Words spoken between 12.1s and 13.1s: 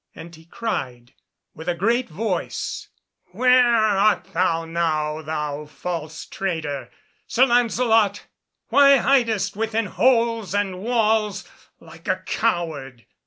coward?"